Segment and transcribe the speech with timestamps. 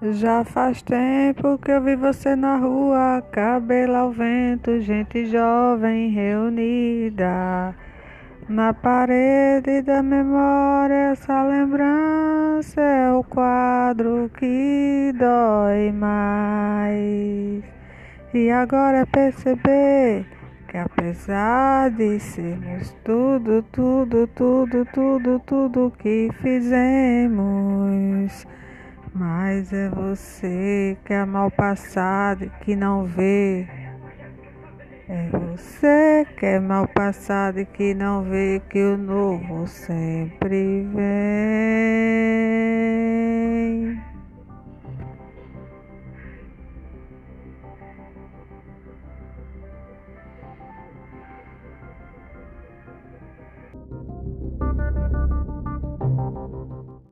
[0.00, 7.74] Já faz tempo que eu vi você na rua, cabelo ao vento, gente jovem reunida.
[8.48, 17.64] Na parede da memória, essa lembrança é o quadro que dói mais.
[18.32, 20.24] E agora é perceber
[20.68, 28.46] que apesar de sermos tudo, tudo, tudo, tudo, tudo que fizemos
[29.14, 33.66] mas é você que é mal passado e que não vê.
[35.08, 42.17] É você que é mal passado e que não vê que o novo sempre vem.